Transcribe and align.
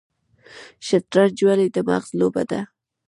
شطرنج 0.87 1.37
ولې 1.47 1.67
د 1.71 1.77
مغز 1.89 2.09
لوبه 2.19 2.43
ده؟ 2.49 2.59